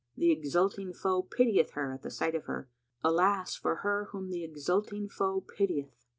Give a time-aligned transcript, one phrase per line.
[0.17, 2.67] The exulting foe pitieth her at the sight of her.
[3.03, 5.93] Alas for her whom the exulting foe pitieth!"